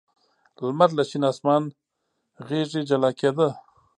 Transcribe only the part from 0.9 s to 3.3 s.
له شین اسمان غېږې جلا